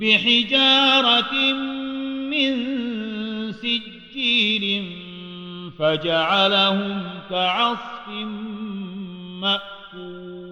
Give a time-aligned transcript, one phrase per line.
[0.00, 1.52] بحجارة
[2.30, 2.52] من
[3.52, 4.84] سجيل
[5.78, 8.08] فجعلهم كعصف
[9.40, 10.45] مأكول.